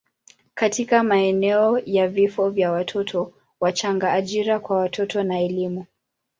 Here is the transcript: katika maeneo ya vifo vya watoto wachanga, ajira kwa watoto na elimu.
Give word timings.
katika 0.53 1.03
maeneo 1.03 1.79
ya 1.85 2.07
vifo 2.07 2.49
vya 2.49 2.71
watoto 2.71 3.33
wachanga, 3.59 4.13
ajira 4.13 4.59
kwa 4.59 4.77
watoto 4.77 5.23
na 5.23 5.39
elimu. 5.39 5.85